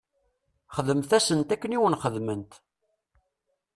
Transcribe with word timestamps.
Xdemt-asent 0.77 1.53
akken 1.55 1.75
i 1.75 1.77
wen-xedment. 1.81 2.51